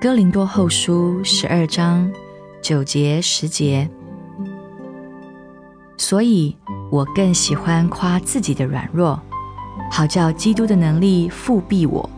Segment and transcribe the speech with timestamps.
[0.00, 2.08] 哥林多后书十二章
[2.62, 3.90] 九节十节，
[5.96, 6.56] 所以
[6.88, 9.20] 我更喜欢夸自己的软弱，
[9.90, 12.08] 好叫基督的能力复庇我。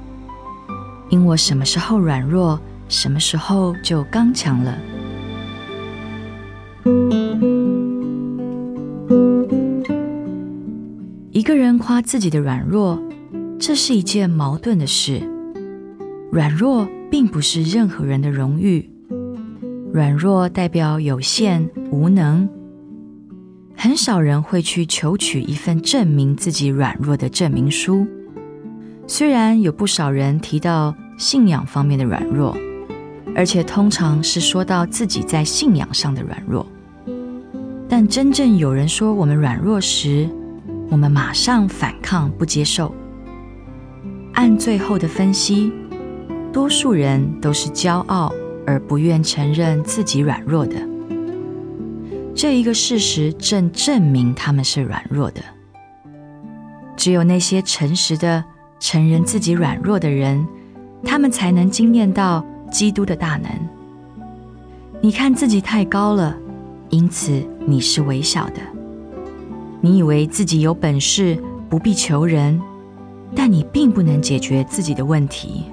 [1.09, 4.79] 因我什么时候软弱，什么时候就刚强了。
[11.31, 13.03] 一个人夸自己的软弱，
[13.59, 15.23] 这是一件矛盾的事。
[16.31, 18.89] 软弱并不是任何人的荣誉，
[19.93, 22.49] 软弱代表有限、无能。
[23.77, 28.07] 很少人会去求取一份证明自己软弱的证明书。
[29.07, 32.57] 虽然有不少人提到信仰方面的软弱，
[33.35, 36.65] 而且通常是说到自己在信仰上的软弱，
[37.89, 40.29] 但真正有人说我们软弱时，
[40.91, 42.95] 我们马上反抗不接受。
[44.35, 45.73] 按最后的分析，
[46.53, 48.33] 多数人都是骄傲
[48.67, 50.77] 而不愿承认自己软弱的。
[52.35, 55.41] 这一个事实正证明他们是软弱的。
[56.97, 58.45] 只有那些诚实的。
[58.83, 60.43] 承认自己软弱的人，
[61.05, 63.51] 他们才能惊艳到基督的大能。
[65.03, 66.35] 你看自己太高了，
[66.89, 68.63] 因此你是微小的。
[69.83, 72.59] 你以为自己有本事，不必求人，
[73.35, 75.65] 但你并不能解决自己的问题。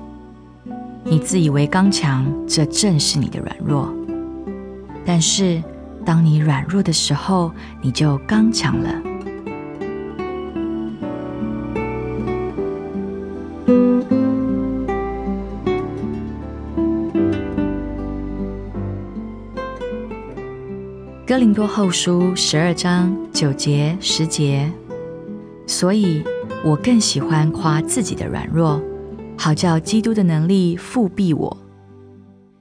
[1.10, 3.94] 你自以为刚强，这正是你的软弱。
[5.06, 5.64] 但是，
[6.06, 7.50] 当你软弱的时候，
[7.82, 9.02] 你就刚强了。
[21.26, 24.70] 哥林多后书十二章九节十节，
[25.66, 26.22] 所以
[26.66, 28.82] 我更喜欢夸自己的软弱，
[29.38, 31.58] 好叫基督的能力复庇我。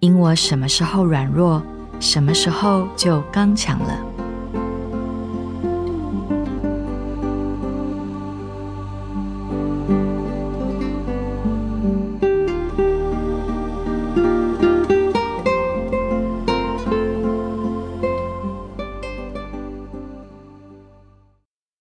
[0.01, 1.63] 因我什么时候软弱，
[1.99, 4.16] 什么时候就刚强了。